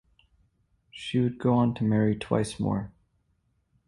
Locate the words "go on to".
1.37-1.83